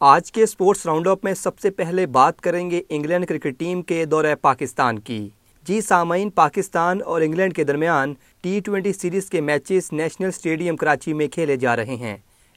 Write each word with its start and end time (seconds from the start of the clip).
آج 0.00 0.32
کے 0.32 0.46
sports 0.46 0.86
round 0.86 1.08
up 1.08 1.24
میں 1.24 1.34
سب 1.34 1.58
سے 1.58 1.70
پہلے 1.70 2.06
بات 2.06 2.40
کریں 2.40 2.70
گے 2.70 2.82
انگلینڈ 2.88 3.26
کرکٹ 3.26 3.58
ٹیم 3.58 3.82
کے 3.82 4.04
دورہ 4.04 4.34
پاکستان 4.40 4.98
کی۔ 4.98 5.28
جی 5.66 5.80
سامعین، 5.80 6.30
پاکستان 6.30 6.98
اور 7.06 7.20
انگلینڈ 7.20 7.54
کے 7.54 7.64
درمیان 7.64 8.14
ٹی 8.40 8.60
ٹوینٹی 8.60 8.92
سیریز 8.92 9.30
کے 9.30 9.40
میچز 9.40 9.92
نیشنل 9.92 10.30
سٹیڈیم 10.30 10.76
کراچی 10.76 11.12
میں 11.12 11.28
کھیلے 11.28 11.56
جا 11.56 11.76
رہے 11.76 11.96
ہیں۔ 11.96 12.16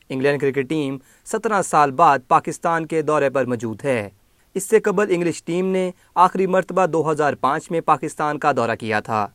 انگلینڈ 0.10 0.42
کرکٹ 0.42 0.70
ٹیم 0.70 0.98
سترہ 1.26 1.62
سال 1.62 1.92
بعد 1.92 2.20
پاکستان 2.28 2.86
کے 2.86 3.02
دورے 3.02 3.30
پر 3.30 3.46
موجود 3.46 3.84
ہے۔ 3.84 4.10
اس 4.54 4.70
سے 4.70 4.80
قبل 4.80 5.06
انگلش 5.10 5.44
ٹیم 5.44 5.66
نے 5.66 5.92
آخری 6.16 6.48
مرتبہ 6.48 6.86
دو 6.86 7.12
ہزار 7.12 7.34
پانچ 7.34 7.72
میں 7.72 7.82
پاکستان 7.82 8.40
کا 8.40 8.52
دورہ 8.52 8.76
کیا 8.80 9.00
تھا۔ 9.00 9.28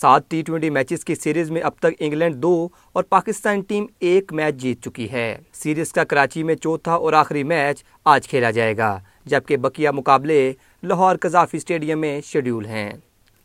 سات 0.00 0.28
ٹی 0.30 0.42
ٹوینٹی 0.42 0.70
میچز 0.70 1.04
کی 1.04 1.14
سیریز 1.14 1.50
میں 1.50 1.60
اب 1.62 1.72
تک 1.78 2.00
انگلینڈ 2.00 2.36
دو 2.36 2.68
اور 2.92 3.04
پاکستان 3.04 3.60
ٹیم 3.60 3.86
ایک 4.00 4.32
میچ 4.32 4.54
جیت 4.54 4.82
چکی 4.84 5.10
ہے۔ 5.12 5.36
سیریز 5.54 5.92
کا 5.92 6.04
کراچی 6.04 6.42
میں 6.42 6.54
چوتھا 6.54 6.94
اور 6.94 7.12
آخری 7.12 7.42
میچ 7.42 7.82
آج 8.04 8.28
کھیلا 8.28 8.50
جائے 8.50 8.76
گا، 8.76 8.98
جبکہ 9.26 9.56
بقیہ 9.56 9.90
مقابلے 9.90 10.52
لاہور 10.82 11.16
قذافی 11.16 11.56
اسٹیڈیم 11.56 12.00
میں 12.00 12.20
شیڈیول 12.24 12.66
ہیں۔ 12.66 12.90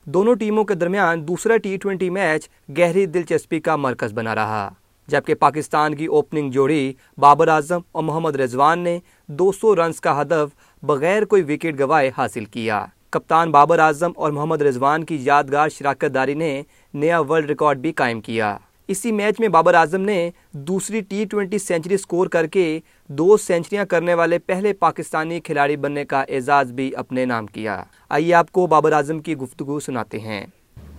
دونوں 0.07 0.35
ٹیموں 0.35 0.63
کے 0.63 0.75
درمیان 0.75 1.27
دوسرا 1.27 1.57
ٹی 1.57 1.77
ٹوینٹی 1.77 2.09
میچ 2.09 2.49
گہری 2.77 3.05
دلچسپی 3.05 3.59
کا 3.59 3.75
مرکز 3.75 4.13
بنا 4.13 4.35
رہا، 4.35 4.69
جبکہ 5.07 5.35
پاکستان 5.35 5.95
کی 5.95 6.05
اوپننگ 6.05 6.51
جوڑی 6.51 6.93
بابر 7.17 7.47
اعظم 7.47 7.81
اور 7.91 8.03
محمد 8.03 8.35
رضوان 8.35 8.79
نے 8.79 8.99
دو 9.29 9.51
سو 9.51 9.75
رنز 9.75 10.01
کا 10.01 10.21
ہدف 10.21 10.55
بغیر 10.83 11.25
کوئی 11.25 11.43
وکٹ 11.43 11.79
گوائے 11.79 12.11
حاصل 12.17 12.45
کیا۔ 12.45 12.85
کپتان 13.11 13.51
بابر 13.51 13.79
اعظم 13.79 14.11
اور 14.15 14.31
محمد 14.31 14.61
رضوان 14.61 15.03
کی 15.03 15.17
یادگار 15.21 15.69
شراکت 15.69 16.13
داری 16.13 16.33
نے 16.33 16.63
نیا 16.93 17.19
ورلڈ 17.19 17.45
ریکارڈ 17.45 17.79
بھی 17.79 17.91
قائم 17.91 18.21
کیا۔ 18.21 18.57
اسی 18.87 19.11
میچ 19.11 19.39
میں 19.39 19.47
بابر 19.47 19.73
اعظم 19.73 20.01
نے 20.01 20.31
دوسری 20.51 21.01
ٹی 21.01 21.25
ٹوینٹی 21.25 21.57
سینچری 21.57 21.97
سکور 21.97 22.27
کر 22.27 22.47
کے 22.47 22.79
دو 23.07 23.37
سینچریاں 23.37 23.85
کرنے 23.85 24.13
والے 24.13 24.39
پہلے 24.39 24.73
پاکستانی 24.73 25.39
کھلاڑی 25.39 25.75
بننے 25.75 26.05
کا 26.05 26.21
اعزاز 26.21 26.71
بھی 26.71 26.95
اپنے 26.95 27.25
نام 27.25 27.45
کیا۔ 27.45 27.83
آئیے 28.09 28.33
آپ 28.33 28.51
کو 28.51 28.67
بابر 28.67 28.91
اعظم 28.91 29.19
کی 29.19 29.35
گفتگو 29.37 29.79
سناتے 29.79 30.19
ہیں۔ 30.19 30.45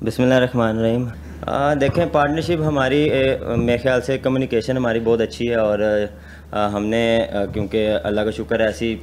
بسم 0.04 0.22
اللہ 0.22 0.34
الرحمن 0.34 0.78
الرحیم۔ 0.78 1.04
دیکھیں 1.80 2.04
پارٹنرشپ 2.12 2.62
ہماری 2.66 3.08
میرے 3.56 3.76
خیال 3.78 4.00
سے 4.02 4.16
کمیونیکیشن 4.18 4.76
ہماری 4.76 5.00
بہت 5.04 5.20
اچھی 5.20 5.48
ہے 5.48 5.54
اور 5.54 5.78
ہم 6.74 6.84
نے 6.86 7.02
کیونکہ 7.52 7.96
اللہ 8.04 8.20
کا 8.20 8.30
شکر 8.36 8.60
ایسی 8.60 8.94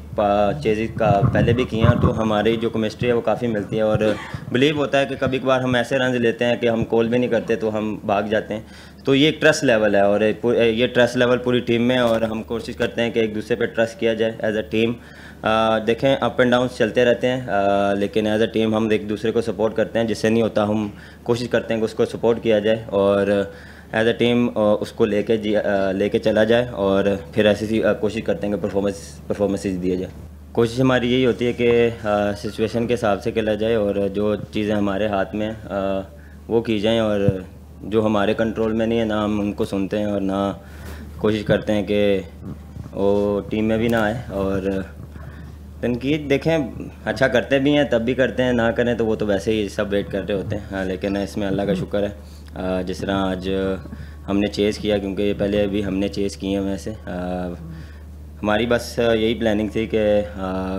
چیزیں 0.64 0.86
کا 0.98 1.10
پہلے 1.34 1.54
بھی 1.54 1.64
کی 1.70 1.82
ہیں 1.82 1.94
تو 2.02 2.18
ہماری 2.22 2.56
جو 2.62 2.70
کیمسٹری 2.70 3.08
ہے 3.08 3.14
وہ 3.14 3.22
کافی 3.26 3.48
ملتی 3.48 3.78
ہے 3.78 3.82
اور 3.82 4.00
بلیو 4.52 4.78
ہوتا 4.78 5.00
ہے 5.00 5.06
کہ 5.06 5.16
کبھی 5.20 5.40
کبھار 5.40 5.62
ہم 5.62 5.76
ایسے 5.76 5.98
رنز 5.98 6.16
لیتے 6.16 6.46
ہیں 6.46 6.56
کہ 6.62 6.70
ہم 6.70 6.84
کال 6.90 7.08
بھی 7.08 7.18
نہیں 7.18 7.30
کرتے 7.32 7.56
تو 7.56 7.78
ہم 7.78 7.96
بھاگ 8.06 8.24
جاتے 8.32 8.54
ہیں۔ 8.54 8.62
تو 9.08 9.14
یہ 9.16 9.26
ایک 9.26 9.40
ٹرسٹ 9.42 9.64
لیول 9.64 9.96
ہے 9.96 10.00
اور 10.02 10.22
یہ 10.22 10.88
ٹرسٹ 10.88 11.18
لیول 11.18 11.38
پوری 11.44 11.60
ٹیم 11.68 11.82
میں 11.88 11.98
اور 11.98 12.22
ہم 12.22 12.42
کوشش 12.44 12.76
کرتے 12.76 13.02
ہیں 13.02 13.12
کہ 13.12 13.20
ایک 13.20 13.36
دوسرے 13.36 13.56
پہ 13.56 13.66
ٹرسٹ 13.66 14.00
کیا 14.00 14.14
جائے 14.14 14.34
ایز 14.40 14.58
اے 14.58 14.62
ٹیم 14.72 14.94
دیکھیں 15.88 16.16
اپ 16.16 16.40
اینڈ 16.40 16.52
ڈاؤنس 16.52 16.78
چلتے 16.78 17.06
رہتے 17.06 17.28
ہیں 17.28 17.96
لیکن 17.96 18.28
ایز 18.28 18.42
اے 18.42 18.48
ٹیم 18.54 18.76
ہم 18.76 18.90
ایک 18.92 19.08
دوسرے 19.10 19.32
کو 19.32 19.42
سپورٹ 19.42 19.76
کرتے 19.76 20.00
ہیں، 20.00 20.06
جس 20.08 20.18
سے 20.18 20.30
نہیں 20.30 20.42
ہوتا 20.42 20.68
ہم 20.68 20.88
کوشش 21.24 21.50
کرتے 21.50 21.74
ہیں 21.74 21.80
کہ 21.82 21.86
اس 21.86 21.94
کو 21.94 22.06
سپورٹ 22.06 22.44
کیا 22.44 22.60
جائے 22.60 22.84
اور 23.00 23.28
ایز 23.28 24.08
اے 24.08 24.14
ٹیم 24.20 24.48
اس 24.56 24.92
کو 24.92 25.06
لے 25.06 25.24
کے 25.24 25.38
جی، 25.38 25.56
لے 25.96 26.10
کے 26.10 26.20
چلا 26.20 26.44
جائے 26.44 26.68
اور 26.86 27.16
پھر 27.34 27.46
ایسی 27.46 27.82
کوشش 28.00 28.22
کرتے 28.26 28.48
ہیں 28.48 28.54
کہ 28.54 28.62
پرفارمنس 28.62 29.02
پرفارمنسز 29.28 29.82
دیا 29.84 29.96
جائے۔ 29.96 30.12
کوشش 30.54 30.80
ہماری 30.80 31.14
یہی 31.14 31.26
ہوتی 31.26 31.48
ہے 31.48 31.54
کہ 31.54 31.90
سچویشن 32.44 32.88
کے 32.88 32.94
حساب 32.94 33.24
سے 33.24 33.32
کھیلا 33.32 33.54
جائے 33.56 33.76
اور 33.76 34.08
جو 34.14 34.36
چیزیں 34.54 34.76
ہمارے 34.76 35.08
ہاتھ 35.08 35.36
میں 35.36 35.52
وہ 36.48 36.62
کی 36.62 36.80
جائیں 36.80 37.00
اور 37.00 37.20
جو 37.82 38.06
ہمارے 38.06 38.34
کنٹرول 38.34 38.74
میں 38.74 38.88
نہیں 38.88 39.00
ہے 39.00 39.06
نہ 39.06 39.14
ہم 39.14 39.40
ان 39.40 39.54
کو 39.54 39.66
سنتے 39.66 40.00
ہیں 40.00 40.06
اور 40.06 40.22
نہ 40.22 40.52
کوشش 41.18 41.44
کرتے 41.44 41.74
ہیں 41.74 41.84
کہ 41.84 42.22
وہ 42.94 43.42
ٹیم 43.50 43.66
میں 43.66 43.78
بھی 43.78 43.88
نہ 43.88 43.96
آئے 43.96 44.14
اور 44.30 44.62
تنقید 45.82 46.30
دیکھیں 46.30 46.58
اچھا 47.06 47.28
کرتے 47.28 47.60
بھی 47.60 47.78
ہیں 47.78 47.84
تب 47.84 48.02
بھی 48.02 48.14
کرتے 48.14 48.44
ہیں 48.44 48.54
نہ 48.54 48.62
کریں 48.76 48.94
تو 48.96 49.06
وہ 49.06 49.16
تو 49.16 49.26
ویسے 49.26 49.52
ہی 49.54 49.68
سب 49.70 49.86
ویٹ 49.90 50.12
کر 50.12 50.24
رہے 50.28 50.36
ہوتے 50.36 50.56
ہیں۔ 50.56 50.64
ہاں 50.72 50.86
لیکن 50.86 51.18
اس 51.18 51.38
میں 51.38 51.48
اللہ 51.48 51.62
کا 51.62 51.74
شکر 51.74 52.04
ہے۔ 52.04 52.84
جس 52.84 52.98
طرح 52.98 53.16
آج 53.16 53.50
ہم 54.28 54.40
نے 54.40 54.48
چیز 54.48 54.78
کیا 54.78 54.98
کیونکہ 54.98 55.34
پہلے 55.38 55.64
ابھی 55.64 55.86
ہم 55.86 55.98
نے 55.98 56.08
چیز 56.08 56.38
کی 56.38 56.48
ہیں 56.48 56.60
ویسے۔ 56.60 56.94
ہماری 58.42 58.66
بس 58.66 59.00
یہی 59.14 59.34
پلاننگ 59.34 59.68
تھی 59.68 59.86
کہ 59.86 60.22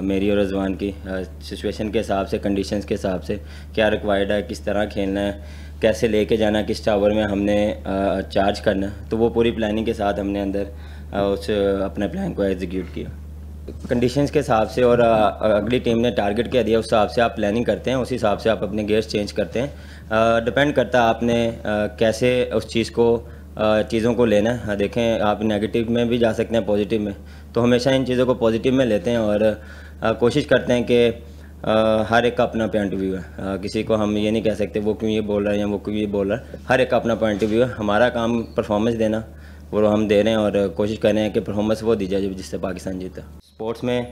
میری 0.02 0.30
اور 0.30 0.38
رضوان 0.38 0.74
کی 0.74 0.90
سچویشن 1.42 1.90
کے 1.90 2.00
حساب 2.00 2.28
سے 2.28 2.38
کنڈیشنز 2.38 2.84
کے 2.84 2.94
حساب 2.94 3.24
سے 3.24 3.36
کیا 3.72 3.90
ریکوائرڈ 3.90 4.30
ہے 4.30 4.42
کس 4.48 4.60
طرح 4.60 4.84
کھیلنا 4.84 5.20
ہے۔ 5.20 5.32
کیسے 5.80 6.08
لے 6.08 6.24
کے 6.24 6.36
جانا، 6.36 6.62
کس 6.68 6.80
ٹاور 6.80 7.10
میں 7.10 7.24
ہم 7.24 7.42
نے 7.42 7.58
چارج 8.30 8.60
کرنا، 8.60 8.86
تو 9.08 9.18
وہ 9.18 9.28
پوری 9.30 9.50
پلاننگ 9.50 9.84
کے 9.84 9.92
ساتھ 9.92 10.20
ہم 10.20 10.28
نے 10.30 10.40
اندر 10.40 10.64
اس، 11.12 11.50
اپنے 11.84 12.08
پلان 12.08 12.32
کو 12.34 12.42
ایگزیکیوٹ 12.42 12.94
کیا۔ 12.94 13.08
کنڈیشنز 13.88 14.30
کے 14.30 14.40
حساب 14.40 14.70
سے 14.70 14.82
اور 14.82 14.98
اگلی 14.98 15.78
ٹیم 15.78 16.00
نے 16.00 16.10
ٹارگٹ 16.10 16.50
کیا 16.52 16.62
دیا، 16.66 16.78
اس 16.78 16.86
حساب 16.86 17.10
سے 17.12 17.20
آپ 17.22 17.36
پلاننگ 17.36 17.64
کرتے 17.64 17.90
ہیں، 17.90 17.96
اسی 17.96 18.16
حساب 18.16 18.40
سے 18.40 18.50
آپ 18.50 18.62
اپنے 18.64 18.82
گیئرس 18.88 19.08
چینج 19.08 19.32
کرتے 19.32 19.60
ہیں۔ 19.60 20.40
ڈپینڈ 20.44 20.74
کرتا 20.74 21.02
ہے 21.02 21.08
آپ 21.08 21.22
نے 21.22 21.50
کیسے 21.98 22.30
اس 22.54 22.68
چیز 22.68 22.90
کو 22.90 23.06
چیزوں 23.90 24.14
کو 24.14 24.24
لینا 24.24 24.54
ہے۔ 24.66 24.76
دیکھیں، 24.76 25.20
آپ 25.20 25.42
نگیٹیو 25.42 25.84
میں 25.92 26.04
بھی 26.04 26.18
جا 26.18 26.32
سکتے 26.32 26.56
ہیں 26.56 26.62
پازیٹیو 26.66 27.00
میں۔ 27.00 27.12
تو 27.52 27.64
ہمیشہ 27.64 27.90
ان 27.90 28.06
چیزوں 28.06 28.26
کو 28.26 28.34
پازیٹیو 28.34 28.72
میں 28.72 28.86
لیتے 28.86 29.10
ہیں 29.10 29.18
اور 29.18 29.40
کوشش 30.18 30.46
کرتے 30.46 30.72
ہیں 30.72 30.82
کہ 30.84 31.10
ہر 32.10 32.22
ایک 32.22 32.36
کا 32.36 32.42
اپنا 32.42 32.66
پوائنٹ 32.66 32.94
آف 32.94 33.00
ویو 33.00 33.16
ہے۔ 33.16 33.42
کسی 33.62 33.82
کو 33.82 33.96
ہم 33.96 34.16
یہ 34.16 34.30
نہیں 34.30 34.42
کہہ 34.42 34.54
سکتے 34.54 34.80
وہ 34.80 34.94
کیوں 34.94 35.10
یہ 35.10 35.20
بول 35.20 35.44
رہا 35.44 35.52
ہے 35.52 35.58
یا 35.58 35.66
وہ 35.66 35.78
کیوں 35.78 35.96
یہ 35.96 36.06
بول 36.06 36.32
رہا 36.32 36.40
ہے۔ 36.40 36.56
ہر 36.68 36.78
ایک 36.78 36.90
کا 36.90 36.96
اپنا 36.96 37.14
پوائنٹ 37.14 37.42
آف 37.42 37.50
ویو 37.50 37.62
ہے۔ 37.62 37.68
ہمارا 37.78 38.08
کام 38.08 38.42
پرفارمنس 38.42 38.98
دینا، 38.98 39.20
وہ 39.70 39.92
ہم 39.92 40.08
دے 40.08 40.22
رہے 40.22 40.30
ہیں 40.30 40.38
اور 40.38 40.52
کوشش 40.74 40.98
کر 40.98 41.12
رہے 41.12 41.20
ہیں 41.20 41.30
کہ 41.30 41.40
پرفارمنس 41.40 41.78
وہ 41.82 41.94
دی 41.94 42.06
جائے 42.06 42.26
جس 42.26 42.46
سے 42.46 42.58
پاکستان 42.58 42.98
جیتا 42.98 43.22
اسپورٹس 43.22 43.84
میں 43.84 44.02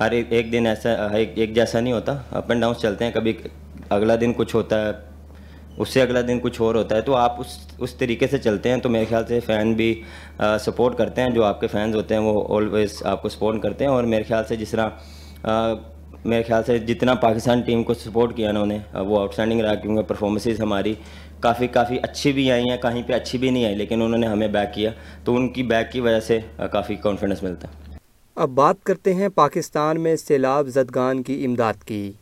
ہر 0.00 0.10
ایک 0.10 0.52
دن 0.52 0.66
ایسا 0.66 1.06
ایک 1.12 1.54
جیسا 1.54 1.80
نہیں 1.80 1.92
ہوتا۔ 1.92 2.14
اپ 2.30 2.44
اینڈ 2.48 2.60
ڈاؤنس 2.60 2.78
چلتے 2.78 3.04
ہیں۔ 3.04 3.12
کبھی 3.12 3.32
اگلا 3.90 4.14
دن 4.20 4.32
کچھ 4.32 4.56
ہوتا 4.56 4.86
ہے، 4.86 4.90
اس 5.76 5.88
سے 5.88 6.02
اگلا 6.02 6.20
دن 6.20 6.38
کچھ 6.42 6.62
اور 6.62 6.74
ہوتا 6.74 6.96
ہے۔ 6.96 7.00
تو 7.00 7.16
آپ 7.16 7.40
اس 7.40 7.58
اس 7.78 7.94
طریقے 7.94 8.26
سے 8.26 8.38
چلتے 8.38 8.70
ہیں۔ 8.70 8.76
تو 8.76 8.88
میرے 8.88 9.04
خیال 9.08 9.24
سے 9.28 9.40
فین 9.40 9.72
بھی 9.72 10.02
سپورٹ 10.60 10.98
کرتے 10.98 11.22
ہیں۔ 11.22 11.30
جو 11.30 11.44
آپ 11.44 11.60
کے 11.60 11.66
فینز 11.66 11.94
ہوتے 11.94 12.14
ہیں، 12.14 12.22
وہ 12.22 12.56
آلویز 12.56 13.02
آپ 13.04 13.22
کو 13.22 13.28
سپورٹ 13.28 13.62
کرتے 13.62 13.84
ہیں۔ 13.84 13.92
اور 13.92 14.04
میرے 14.04 14.22
خیال 14.22 14.44
سے 14.48 14.56
جس 14.56 14.70
طرح 14.70 14.88
میرے 16.24 16.42
خیال 16.42 16.62
سے 16.66 16.78
جتنا 16.78 17.14
پاکستان 17.14 17.60
ٹیم 17.60 17.82
کو 17.82 17.94
سپورٹ 17.94 18.36
کیا 18.36 18.48
انہوں 18.50 18.66
نے 18.66 18.78
وہ 18.94 19.18
آؤٹ 19.20 19.30
اسٹینڈنگ 19.30 19.60
رہا 19.60 19.74
کیونکہ 19.74 20.02
پرفارمنسز 20.02 20.60
ہماری 20.60 20.94
کافی 21.40 21.66
کافی 21.66 21.98
اچھی 22.02 22.32
بھی 22.32 22.50
آئی 22.52 22.68
ہیں، 22.70 22.76
کہیں 22.82 23.02
پہ 23.06 23.12
اچھی 23.12 23.38
بھی 23.38 23.50
نہیں 23.50 23.64
آئی، 23.64 23.74
لیکن 23.74 24.02
انہوں 24.02 24.18
نے 24.18 24.26
ہمیں 24.26 24.48
بیک 24.48 24.74
کیا۔ 24.74 24.90
تو 25.24 25.36
ان 25.36 25.48
کی 25.48 25.62
بیک 25.62 25.90
کی 25.92 26.00
وجہ 26.00 26.20
سے 26.20 26.38
کافی 26.72 26.94
کانفیڈنس 26.94 27.42
ملتا۔ 27.42 27.68
ہے 27.68 27.96
اب 28.36 28.50
بات 28.50 28.82
کرتے 28.82 29.14
ہیں 29.14 29.28
پاکستان 29.28 30.00
میں 30.00 30.16
سیلاب 30.16 30.68
زدگان 30.68 31.22
کی 31.22 31.44
امداد 31.44 31.84
کی۔ 31.86 32.12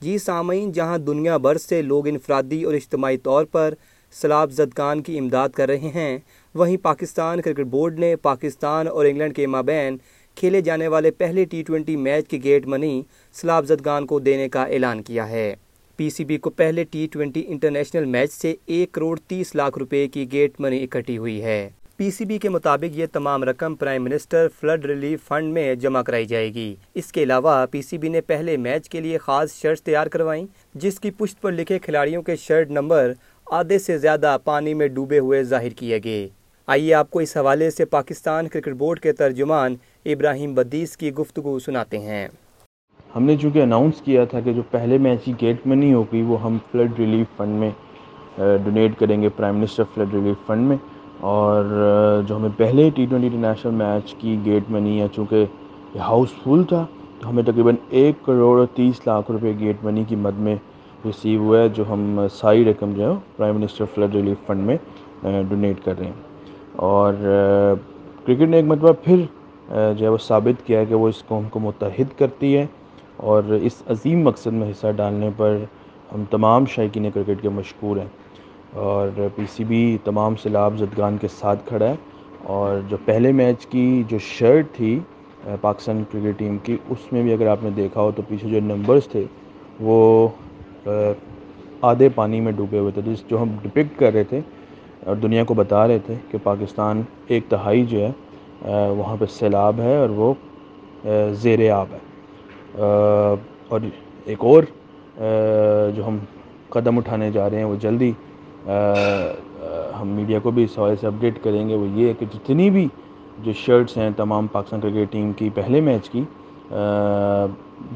جی 0.00 0.18
سامعین، 0.18 0.72
جہاں 0.72 0.98
دنیا 0.98 1.36
بھر 1.36 1.58
سے 1.58 1.82
لوگ 1.82 2.06
انفرادی 2.08 2.62
اور 2.62 2.74
اجتماعی 2.74 3.16
طور 3.18 3.44
پر 3.44 3.74
سیلاب 4.14 4.52
زدگان 4.52 5.02
کی 5.02 5.18
امداد 5.18 5.48
کر 5.48 5.68
رہے 5.68 5.90
ہیں، 5.94 6.18
وہیں 6.54 6.76
پاکستان 6.76 7.40
کرکٹ 7.40 7.66
بورڈ 7.66 7.98
نے 7.98 8.14
پاکستان 8.16 8.88
اور 8.88 9.04
انگلینڈ 9.04 9.36
کے 9.36 9.46
مابین 9.46 9.96
کھیلے 10.38 10.60
جانے 10.60 10.88
والے 10.88 11.10
پہلے 11.10 11.44
ٹی 11.44 11.62
ٹوینٹی 11.62 11.96
میچ 11.96 12.28
کی 12.28 12.44
گیٹ 12.44 12.66
منی 12.66 13.02
سیلاب 13.32 13.66
زدگان 13.66 14.06
کو 14.06 14.18
دینے 14.18 14.48
کا 14.48 14.64
اعلان 14.64 15.02
کیا 15.02 15.28
ہے۔ 15.28 15.54
پی 15.96 16.10
سی 16.10 16.24
بی 16.24 16.36
کو 16.38 16.50
پہلے 16.50 16.84
ٹی 16.84 17.06
ٹوینٹی 17.12 17.42
انٹرنیشنل 17.48 18.04
میچ 18.04 18.32
سے 18.32 18.54
ایک 18.66 18.92
کروڑ 18.92 19.18
تیس 19.26 19.54
لاکھ 19.54 19.78
روپے 19.78 20.08
کی 20.08 20.32
گیٹ 20.32 20.60
منی 20.60 20.82
اکٹھی 20.84 21.18
ہوئی 21.18 21.42
ہے۔ 21.42 21.68
پی 21.96 22.10
سی 22.10 22.24
بی 22.24 22.38
کے 22.38 22.48
مطابق 22.48 22.96
یہ 22.98 23.06
تمام 23.12 23.44
رقم 23.44 23.74
prime 23.74 24.04
minister 24.04 24.46
flood 24.60 24.84
relief 24.84 25.26
fund 25.28 25.52
میں 25.52 25.74
جمع 25.74 26.02
کرائی 26.02 26.26
جائے 26.26 26.54
گی۔ 26.54 26.74
اس 26.94 27.12
کے 27.12 27.22
علاوہ 27.22 27.66
پی 27.70 27.82
سی 27.82 27.98
بی 27.98 28.08
نے 28.08 28.20
پہلے 28.20 28.56
میچ 28.56 28.88
کے 28.88 29.00
لیے 29.00 29.18
خاص 29.18 29.54
شرٹ 29.54 29.80
تیار 29.80 30.06
کروائیں 30.06 30.46
جس 30.74 31.00
کی 31.00 31.10
پشت 31.10 31.42
پر 31.42 31.52
لکھے 31.52 31.78
کھلاڑیوں 31.78 32.22
کے 32.22 32.36
شرٹ 32.36 32.70
نمبر 32.70 33.12
آدھے 33.46 33.78
سے 33.78 33.98
زیادہ 33.98 34.36
پانی 34.44 34.74
میں 34.74 34.88
ڈوبے 34.88 35.18
ہوئے 35.18 35.42
ظاہر 35.42 35.68
کیے 35.68 35.98
گئے۔ 36.04 36.28
آئیے 36.66 36.94
آپ 36.94 37.10
کو 37.10 37.18
اس 37.18 37.36
حوالے 37.36 37.70
سے 37.70 37.84
پاکستان 37.84 38.48
کرکٹ 38.48 38.72
بورڈ 38.72 39.00
کے 39.00 39.12
ترجمان 39.12 39.74
ابراہیم 40.06 40.54
بدیس 40.54 40.96
کی 40.96 41.12
گفتگو 41.14 41.58
سناتے 41.58 41.98
ہیں۔ 41.98 42.26
ہم 43.16 43.24
نے 43.24 43.36
چونکہ 43.36 43.62
اناؤنس 43.62 44.00
کیا 44.02 44.24
تھا 44.24 44.40
کہ 44.40 44.52
جو 44.52 44.62
پہلے 44.70 44.98
میچ 44.98 45.24
کی 45.24 45.32
گیٹ 45.40 45.66
منی 45.66 45.92
ہوگی، 45.94 46.22
وہ 46.22 46.40
ہم 46.42 46.58
فلڈ 46.70 46.98
ریلیف 46.98 47.36
فنڈ 47.36 47.60
میں 47.60 47.70
ڈونیٹ 48.64 48.98
کریں 48.98 49.20
گے 49.22 49.28
prime 49.36 49.56
minister 49.58 49.84
flood 49.94 50.14
relief 50.14 50.46
fund 50.46 50.68
میں۔ 50.68 50.76
اور 51.28 51.64
جو 52.26 52.36
ہمیں 52.36 52.48
پہلے 52.56 52.88
ٹی 52.94 53.06
ٹوینٹی 53.10 53.26
انٹرنیشنل 53.26 53.74
میچ 53.74 54.14
کی 54.18 54.36
گیٹ 54.44 54.70
منی 54.70 55.00
ہے، 55.00 55.06
چونکہ 55.14 55.44
یہ 55.94 56.00
ہاؤس 56.00 56.32
فل 56.42 56.62
تھا، 56.68 56.84
تو 57.20 57.28
ہمیں 57.28 57.42
تقریباً 57.42 57.74
ایک 58.00 58.24
کروڑ 58.24 58.64
تیس 58.74 59.06
لاکھ 59.06 59.30
روپے 59.30 59.52
گیٹ 59.60 59.84
منی 59.84 60.04
کی 60.08 60.16
مد 60.16 60.38
میں 60.46 60.54
ریسیو 61.04 61.40
ہوا 61.40 61.60
ہے، 61.60 61.68
جو 61.76 61.84
ہم 61.88 62.20
ساری 62.34 62.64
رقم 62.64 62.92
جو 62.96 63.10
ہے 63.10 63.16
prime 63.36 63.58
minister 63.58 63.84
flood 63.94 64.14
relief 64.14 64.46
fund 64.46 64.66
میں 64.66 64.76
ڈونیٹ 65.48 65.84
کر 65.84 65.98
رہے 65.98 66.06
ہیں۔ 66.06 66.12
اور 66.88 67.14
کرکٹ 68.26 68.40
نے 68.40 68.56
ایک 68.56 68.66
مرتبہ 68.66 68.92
پھر 69.04 69.22
جو 69.68 70.04
ہے 70.04 70.08
وہ 70.08 70.18
ثابت 70.18 70.66
کیا 70.66 70.80
ہے 70.80 70.84
کہ 70.86 70.94
وہ 70.94 71.08
اس 71.08 71.22
قوم 71.28 71.48
کو 71.50 71.60
متحد 71.60 72.18
کرتی 72.18 72.56
ہے 72.56 72.66
اور 73.16 73.42
اس 73.62 73.82
عظیم 73.86 74.22
مقصد 74.24 74.52
میں 74.52 74.70
حصہ 74.70 74.92
ڈالنے 74.96 75.30
پر 75.36 75.56
ہم 76.14 76.24
تمام 76.30 76.66
شائقین 76.66 77.10
کرکٹ 77.14 77.42
کے 77.42 77.48
مشکور 77.48 77.96
ہیں۔ 77.96 78.06
اور 78.72 79.08
پی 79.34 79.44
سی 79.52 79.64
بی 79.64 79.96
تمام 80.04 80.36
سیلاب 80.36 80.78
زدگان 80.78 81.16
کے 81.20 81.28
ساتھ 81.28 81.68
کھڑا 81.68 81.88
ہے 81.88 81.94
اور 82.54 82.80
جو 82.88 82.96
پہلے 83.04 83.32
میچ 83.32 83.66
کی 83.66 84.02
جو 84.08 84.18
شرٹ 84.18 84.66
تھی 84.72 84.98
پاکستان 85.60 86.02
کرکٹ 86.10 86.38
ٹیم 86.38 86.56
کی، 86.62 86.76
اس 86.88 87.12
میں 87.12 87.22
بھی 87.22 87.32
اگر 87.32 87.46
آپ 87.46 87.62
نے 87.62 87.70
دیکھا 87.76 88.00
ہو 88.00 88.10
تو 88.16 88.22
پیچھے 88.28 88.48
جو 88.48 88.60
نمبرز 88.60 89.06
تھے، 89.08 89.24
وہ 89.80 90.28
آدھے 91.80 92.08
پانی 92.14 92.40
میں 92.40 92.52
ڈوبے 92.52 92.78
ہوئے 92.78 92.92
تھے، 92.94 93.02
جس 93.04 93.22
جو 93.28 93.42
ہم 93.42 93.56
ڈپکٹ 93.62 93.98
کر 93.98 94.12
رہے 94.12 94.24
تھے 94.24 94.40
اور 95.04 95.16
دنیا 95.16 95.44
کو 95.44 95.54
بتا 95.54 95.86
رہے 95.88 95.98
تھے 96.06 96.14
کہ 96.30 96.38
پاکستان 96.42 97.02
ایک 97.26 97.44
تہائی 97.48 97.84
جو 97.86 98.00
ہے 98.00 98.10
وہاں 98.62 99.16
پہ 99.20 99.24
سیلاب 99.30 99.80
ہے 99.80 99.96
اور 99.96 100.08
وہ 100.16 100.32
زیر 101.42 101.70
آب 101.72 101.86
ہے۔ 101.92 101.98
اور 103.68 103.80
ایک 104.24 104.44
اور 104.44 104.62
جو 105.94 106.06
ہم 106.06 106.18
قدم 106.70 106.98
اٹھانے 106.98 107.30
جا 107.32 107.48
رہے 107.50 107.58
ہیں 107.58 107.64
وہ 107.64 107.76
جلدی 107.80 108.12
ہم 110.00 110.08
میڈیا 110.08 110.38
کو 110.42 110.50
بھی 110.50 110.64
اس 110.64 110.78
حوالے 110.78 110.96
سے 111.00 111.06
اپڈیٹ 111.06 111.42
کریں 111.44 111.68
گے۔ 111.68 111.74
وہ 111.74 111.86
یہ 111.94 112.08
ہے 112.08 112.12
کہ 112.18 112.26
جتنی 112.34 112.68
بھی 112.70 112.86
جو 113.44 113.52
شرٹس 113.56 113.96
ہیں، 113.96 114.10
تمام 114.16 114.46
پاکستان 114.52 114.80
کرکٹ 114.80 115.12
ٹیم 115.12 115.32
کی 115.36 115.48
پہلے 115.54 115.80
میچ 115.80 116.08
کی 116.10 116.22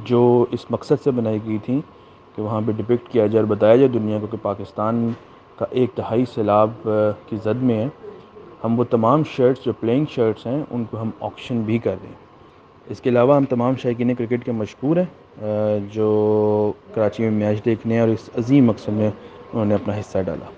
جو 0.05 0.23
اس 0.51 0.71
مقصد 0.71 1.03
سے 1.05 1.11
بنائی 1.11 1.39
گئی 1.47 1.59
تھیں 1.65 1.81
کہ 2.37 2.43
وہاں 2.43 2.61
پہ 2.67 2.73
ڈپکٹ 2.73 3.13
کیا 3.13 3.27
جائے 3.27 3.43
اور 3.45 3.51
بتایا 3.51 3.77
جائے 3.77 3.89
دنیا 3.89 4.19
کو 4.21 4.27
کہ 4.27 4.37
پاکستان 4.43 5.09
کا 5.59 5.67
ایک 5.71 5.91
تہائی 5.95 6.25
سیلاب 6.35 6.89
کی 7.29 7.37
زد 7.45 7.63
میں 7.63 7.77
ہے۔ 7.77 7.89
ہم 8.65 8.79
وہ 8.79 8.85
تمام 8.85 9.23
شرٹس 9.37 9.65
جو 9.65 9.73
پلینگ 9.73 10.05
شرٹس 10.11 10.47
ہیں، 10.47 10.63
ان 10.71 10.85
کو 10.85 11.01
ہم 11.01 11.11
آکشن 11.21 11.63
بھی 11.63 11.79
کر 11.79 11.91
رہے 11.91 12.09
ہیں۔ 12.09 12.91
اس 12.91 13.01
کے 13.01 13.11
علاوہ 13.11 13.37
ہم 13.37 13.45
تمام 13.45 13.75
شائقین 13.83 14.15
کرکٹ 14.15 14.45
کے 14.45 14.53
مشکور 14.53 14.97
ہیں 14.97 15.79
جو 15.93 16.73
کراچی 16.95 17.23
میں 17.23 17.31
میچ 17.31 17.65
دیکھنے 17.65 17.99
اور 18.01 18.09
اس 18.09 18.31
عظیم 18.39 18.65
مقصد 18.65 18.89
میں 18.89 19.09
انہوں 19.09 19.65
نے 19.65 19.75
اپنا 19.75 19.99
حصہ 20.01 20.19
ڈالا۔ 20.19 20.51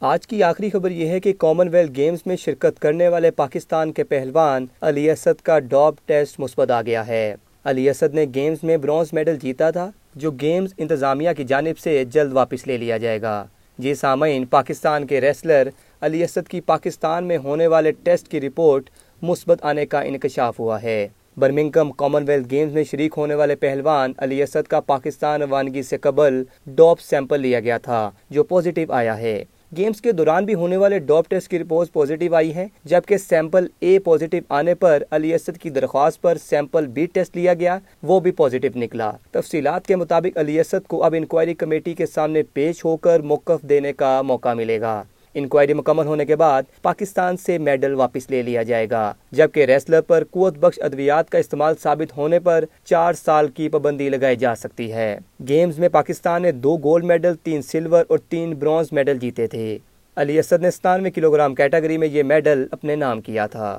آج 0.00 0.26
کی 0.26 0.42
آخری 0.42 0.70
خبر 0.70 0.90
یہ 0.90 1.08
ہے 1.08 1.20
کہ 1.20 1.32
کامن 1.38 1.68
ویلتھ 1.68 1.92
گیمز 1.96 2.18
میں 2.26 2.36
شرکت 2.36 2.78
کرنے 2.78 3.08
والے 3.08 3.30
پاکستان 3.30 3.92
کے 3.92 4.04
پہلوان 4.04 4.66
علی 4.80 5.10
اسد 5.10 5.40
کا 5.42 5.58
ڈاپ 5.58 5.94
ٹیسٹ 6.06 6.40
مثبت 6.40 6.70
آ 6.70 6.82
گیا 6.82 7.06
ہے۔ 7.06 7.34
علی 7.64 7.88
اسد 7.90 8.14
نے 8.14 8.26
گیمز 8.34 8.58
میں 8.62 8.76
برونز 8.76 9.12
میڈل 9.12 9.36
جیتا 9.36 9.70
تھا، 9.70 9.90
جو 10.14 10.30
گیمز 10.30 10.74
انتظامیہ 10.78 11.30
کی 11.36 11.44
جانب 11.44 11.78
سے 11.78 12.04
جلد 12.04 12.32
واپس 12.32 12.66
لے 12.66 12.76
لیا 12.76 12.96
جائے 12.96 13.22
گا۔ 13.22 13.44
جی 13.78 13.94
سامعین، 13.94 14.44
پاکستان 14.44 15.06
کے 15.06 15.20
ریسلر 15.20 15.68
علی 16.00 16.22
اسد 16.24 16.48
کی 16.48 16.60
پاکستان 16.60 17.24
میں 17.24 17.36
ہونے 17.38 17.66
والے 17.66 17.90
ٹیسٹ 18.02 18.28
کی 18.28 18.40
رپورٹ 18.40 18.88
مثبت 19.22 19.64
آنے 19.64 19.84
کا 19.86 20.00
انکشاف 20.00 20.60
ہوا 20.60 20.82
ہے۔ 20.82 21.08
برمنگم 21.36 21.90
کامن 21.92 22.24
ویلتھ 22.28 22.48
گیمز 22.50 22.72
میں 22.72 22.84
شریک 22.84 23.14
ہونے 23.16 23.34
والے 23.34 23.56
پہلوان 23.56 24.12
علی 24.18 24.42
اسد 24.42 24.68
کا 24.68 24.80
پاکستان 24.80 25.42
روانگی 25.42 25.82
سے 25.82 25.96
قبل 25.96 26.42
ڈاپ 26.66 27.00
سیمپل 27.00 27.40
لیا 27.40 27.60
گیا 27.60 27.78
تھا، 27.78 28.10
جو 28.30 28.44
پوزیٹیو 28.44 28.92
آیا 28.92 29.18
ہے۔ 29.18 29.44
گیمز 29.76 30.00
کے 30.00 30.12
دوران 30.12 30.44
بھی 30.44 30.54
ہونے 30.54 30.76
والے 30.76 30.98
ڈاپ 30.98 31.28
ٹیسٹ 31.28 31.48
کی 31.48 31.58
رپورٹ 31.58 31.92
پوزیٹیو 31.92 32.34
آئی 32.34 32.54
ہے 32.54 32.66
جبکہ 32.84 33.16
سیمپل 33.16 33.66
اے 33.80 33.98
پوزیٹیو 33.98 34.42
آنے 34.48 34.74
پر 34.74 35.02
علی 35.10 35.34
اسد 35.34 35.58
کی 35.58 35.70
درخواست 35.70 36.22
پر 36.22 36.36
سیمپل 36.36 36.86
بی 36.86 37.06
ٹیسٹ 37.06 37.36
لیا 37.36 37.54
گیا، 37.54 37.78
وہ 38.02 38.20
بھی 38.20 38.30
پوزیٹیو 38.30 38.70
نکلا۔ 38.74 39.10
تفصیلات 39.30 39.86
کے 39.86 39.96
مطابق 39.96 40.38
علی 40.38 40.60
اسد 40.60 40.86
کو 40.86 41.02
اب 41.04 41.14
انکوائری 41.16 41.54
کمیٹی 41.54 41.94
کے 41.94 42.06
سامنے 42.06 42.42
پیش 42.42 42.84
ہو 42.84 42.96
کر 42.96 43.20
موقف 43.20 43.68
دینے 43.68 43.92
کا 43.92 44.22
موقع 44.22 44.54
ملے 44.54 44.80
گا۔ 44.80 45.02
انکوائری 45.38 45.74
مکمل 45.74 46.06
ہونے 46.06 46.24
کے 46.24 46.36
بعد 46.36 46.62
پاکستان 46.82 47.36
سے 47.36 47.58
میڈل 47.58 47.94
واپس 47.94 48.30
لے 48.30 48.42
لیا 48.42 48.62
جائے 48.62 48.86
گا، 48.90 49.12
جبکہ 49.32 49.64
ریسلر 49.64 50.00
پر 50.00 50.24
قوت 50.30 50.58
بخش 50.58 50.78
ادویات 50.82 51.30
کا 51.30 51.38
استعمال 51.38 51.74
ثابت 51.82 52.16
ہونے 52.16 52.38
پر 52.38 52.64
چار 52.84 53.12
سال 53.12 53.48
کی 53.48 53.68
پابندی 53.68 54.08
لگائی 54.08 54.36
جا 54.36 54.54
سکتی 54.54 54.92
ہے۔ 54.92 55.18
گیمز 55.48 55.78
میں 55.78 55.88
پاکستان 55.88 56.42
نے 56.42 56.52
دو 56.52 56.76
گولڈ 56.76 57.04
میڈل، 57.04 57.34
تین 57.42 57.62
سلور 57.62 58.04
اور 58.08 58.18
تین 58.18 58.54
برونز 58.54 58.92
میڈل 58.92 59.18
جیتے 59.18 59.46
تھے۔ 59.46 59.78
علی 60.16 60.38
اسد 60.38 60.62
نے 60.62 60.70
ستانوے 60.70 61.10
کلو 61.10 61.30
گرام 61.30 61.54
کیٹیگری 61.54 61.98
میں 61.98 62.08
یہ 62.08 62.22
میڈل 62.22 62.66
اپنے 62.70 62.96
نام 62.96 63.20
کیا 63.20 63.46
تھا۔ 63.46 63.78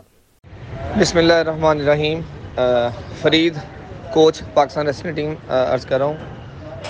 بسم 0.99 1.17
اللہ 1.17 1.33
الرحمن 1.33 1.79
الرحیم۔ 1.79 2.19
Farid, 3.21 3.53
coach, 4.13 4.41
Pakistan 4.53 4.87
wrestling 4.87 5.15
team 5.15 5.33
عرض 5.49 5.85
کر 5.85 5.97
رہا 5.97 6.05
ہوں۔ 6.05 6.17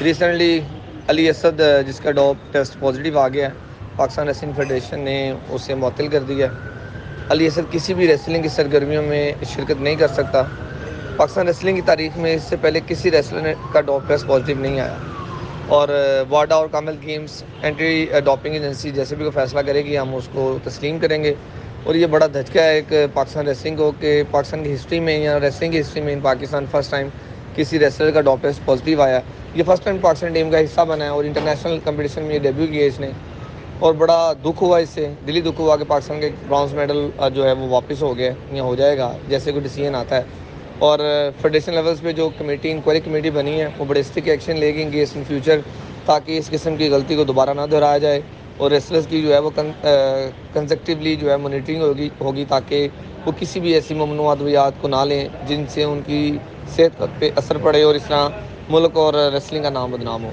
ریسنٹلی 0.04 0.60
علی 1.08 1.30
اسد 1.30 1.62
جس 1.88 2.00
کا 2.00 2.12
ڈاپ 2.12 2.54
ٹیسٹ 2.54 2.80
پازیٹیو 2.80 3.18
آ 3.20 3.28
گیا 3.28 3.48
ہے 3.48 3.54
پاکستان 3.98 4.28
ریسلنگ 4.28 4.52
فیڈریشن 4.56 5.00
نے 5.00 5.34
اسے 5.50 5.76
معطل 5.76 6.08
کر 6.08 6.20
دیا۔ 6.20 6.48
علی 7.30 7.48
اسد 7.48 7.72
کسی 7.72 7.94
بھی 7.94 8.08
ریسلنگ 8.08 8.42
کی 8.42 8.48
سرگرمیوں 8.48 9.04
میں 9.04 9.32
شرکت 9.50 9.82
نہیں 9.82 9.96
کر 9.96 10.08
سکتا۔ 10.08 10.44
پاکستان 11.18 11.48
ریسلنگ 11.48 11.76
کی 11.76 11.82
تاریخ 11.82 12.18
میں 12.18 12.36
اس 12.36 12.44
سے 12.44 12.56
پہلے 12.56 12.80
کسی 12.88 13.12
ریسلر 13.12 13.54
کا 13.72 13.82
ڈاپ 13.82 14.08
ٹیسٹ 14.08 14.28
پازیٹیو 14.28 14.58
نہیں 14.60 14.80
آیا۔ 14.80 14.98
اور 15.68 15.90
واڈا 16.30 16.56
اور 16.56 16.68
کامل 16.72 16.96
گیمز 17.06 17.44
اینٹی 17.62 18.06
ڈاپنگ 18.26 18.54
ایجنسی 18.54 18.92
جیسے 18.92 19.16
بھی 19.16 19.26
کوئی 19.26 19.46
فیصلہ 19.46 19.60
کرے 19.60 19.86
گی، 19.86 19.98
ہم 19.98 20.16
اس 20.16 20.30
کو 20.34 20.58
تسلیم 20.64 21.00
کریں 21.00 21.24
گے۔ 21.24 21.34
اور 21.84 21.96
یہ 21.96 22.06
بڑا 22.06 22.28
دھچکا 22.28 22.64
ہے 22.64 22.74
ایک 22.76 22.94
پاکستان 23.14 23.48
ریسلنگ 23.48 23.76
کو 23.76 23.92
کہ 24.00 24.24
پاکستان 24.32 24.64
کی 24.64 24.74
ہسٹری 24.74 25.00
میں 25.00 25.20
یا 25.20 25.40
ریسلنگ 25.40 25.72
کی 25.72 25.82
ہسٹری 25.82 26.02
میں 26.02 26.14
ان 26.14 26.20
پاکستان 26.20 26.66
فرسٹ 26.72 26.92
ٹائم 26.92 27.08
کسی 27.56 27.80
ریسلر 27.80 28.12
کا 28.12 28.22
ڈاپ 28.22 28.38
ٹیسٹ 28.42 28.66
پازیٹیو 28.66 29.02
آیا۔ 29.02 29.20
یہ 29.54 29.64
فرسٹ 29.64 29.84
ٹائم 29.84 29.98
پاکستان 29.98 30.34
ٹیم 30.34 30.52
کا 30.52 30.60
حصہ 30.60 30.82
بنا 30.82 31.06
ہے 31.06 31.10
اور 31.10 31.24
انٹرنیشنل 31.24 31.80
کمپٹیشن 31.84 32.24
میں 32.24 32.36
یہ 32.36 32.40
ڈیبیو 32.40 32.68
کیا 32.68 32.86
اس 32.86 33.00
نے۔ 33.00 33.12
اور 33.80 33.94
بڑا 33.94 34.34
دکھ 34.46 34.62
ہوا 34.64 34.78
اس 34.80 34.90
سے، 34.90 35.08
دلی 35.28 35.42
دکھ 35.42 35.60
ہوا 35.62 35.76
کہ 35.78 35.84
پاکستان 35.88 36.20
کے 36.20 36.30
برانز 36.48 36.74
میڈل 36.74 37.10
جو 37.34 37.46
ہے 37.46 37.52
وہ 37.52 37.68
واپس 37.70 38.02
ہو 38.04 38.18
گیا 38.18 38.32
یا 38.52 38.64
ہو 38.64 38.76
جائے 38.76 38.98
گا، 38.98 39.12
جیسے 39.28 39.52
کوئی 39.52 39.64
ڈیسیجن 39.64 39.96
آتا 39.96 40.18
ہے۔ 40.18 40.24
اور 40.80 41.00
فیڈریشن 41.42 41.74
لیولز 41.74 42.02
پہ 42.02 42.12
جو 42.12 42.30
کمیٹی 42.38 42.72
انکوائری 42.72 43.00
کمیٹی 43.06 43.30
بنی 43.38 43.60
ہے، 43.62 43.68
وہ 43.78 43.86
بڑے 43.88 44.00
اسٹک 44.00 44.28
ایکشن 44.30 44.60
لے 44.60 44.74
گی 44.76 45.02
اس 45.02 45.12
ان 45.16 45.24
فیوچر 45.28 45.60
تاکہ 46.06 46.38
اس 46.38 46.50
قسم 46.50 46.76
کی 46.76 46.90
غلطی 46.90 47.16
کو 47.16 47.24
دوبارہ 47.24 47.54
نہ 47.54 47.62
دہرایا 47.72 47.98
جائے۔ 47.98 48.22
اور 48.58 48.72
ریسلرز 48.72 49.08
کی 49.08 49.22
جو 49.22 49.34
ہے 49.34 49.40
وہ 49.40 49.50
کنزیکٹیولی 50.54 51.16
جو 51.16 51.30
ہے 51.32 51.38
مانیٹرنگ 51.38 51.82
ہوگی 51.82 52.10
ہوگی 52.22 52.46
تاکہ 52.50 52.88
وہ 53.26 53.32
کسی 53.40 53.60
بھی 53.60 53.74
ایسی 53.74 53.94
ممنوع 53.94 54.32
ادویات 54.32 54.82
کو 54.82 54.88
نہ 54.88 55.04
لیں 55.08 55.28
جن 55.48 55.64
سے 55.70 55.84
ان 55.84 56.02
کی 56.06 56.38
صحت 56.76 57.04
پہ 57.20 57.30
اثر 57.36 57.58
پڑے 57.64 57.84
اور 57.84 57.96
اس 57.96 58.06
طرح 58.08 58.28
ملک 58.70 58.98
اور 58.98 59.14
ریسلنگ 59.34 59.64
کا 59.64 59.70
نام 59.70 59.92
بدنام 59.92 60.24
ہو۔ 60.24 60.32